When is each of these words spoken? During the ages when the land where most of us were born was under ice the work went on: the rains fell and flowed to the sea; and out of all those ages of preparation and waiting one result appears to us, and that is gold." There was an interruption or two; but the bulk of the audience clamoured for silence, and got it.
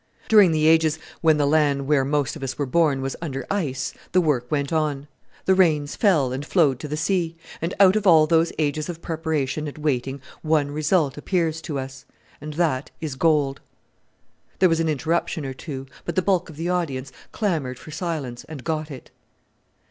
During 0.27 0.51
the 0.51 0.65
ages 0.65 0.97
when 1.21 1.37
the 1.37 1.45
land 1.45 1.85
where 1.85 2.03
most 2.03 2.35
of 2.35 2.41
us 2.41 2.57
were 2.57 2.65
born 2.65 3.03
was 3.03 3.15
under 3.21 3.45
ice 3.51 3.93
the 4.13 4.19
work 4.19 4.49
went 4.49 4.73
on: 4.73 5.07
the 5.45 5.53
rains 5.53 5.95
fell 5.95 6.31
and 6.33 6.43
flowed 6.43 6.79
to 6.79 6.87
the 6.87 6.97
sea; 6.97 7.37
and 7.61 7.75
out 7.79 7.95
of 7.95 8.07
all 8.07 8.25
those 8.25 8.51
ages 8.57 8.89
of 8.89 9.03
preparation 9.03 9.67
and 9.67 9.77
waiting 9.77 10.19
one 10.41 10.71
result 10.71 11.19
appears 11.19 11.61
to 11.61 11.77
us, 11.77 12.05
and 12.41 12.53
that 12.55 12.89
is 12.99 13.13
gold." 13.13 13.61
There 14.57 14.69
was 14.69 14.79
an 14.79 14.89
interruption 14.89 15.45
or 15.45 15.53
two; 15.53 15.85
but 16.03 16.15
the 16.15 16.23
bulk 16.23 16.49
of 16.49 16.55
the 16.55 16.67
audience 16.67 17.11
clamoured 17.31 17.77
for 17.77 17.91
silence, 17.91 18.43
and 18.45 18.63
got 18.63 18.89
it. 18.89 19.11